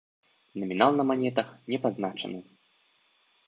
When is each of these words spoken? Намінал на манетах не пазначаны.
Намінал 0.61 0.91
на 0.99 1.03
манетах 1.11 1.47
не 1.69 1.77
пазначаны. 1.87 2.39